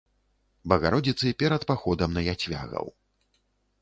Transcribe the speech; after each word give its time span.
Багародзіцы 0.71 1.27
перад 1.43 1.61
паходам 1.73 2.09
на 2.19 2.25
яцвягаў. 2.37 2.85